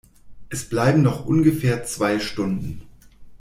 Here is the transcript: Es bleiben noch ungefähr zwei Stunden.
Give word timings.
Es 0.49 0.67
bleiben 0.67 1.03
noch 1.03 1.27
ungefähr 1.27 1.83
zwei 1.85 2.17
Stunden. 2.19 2.81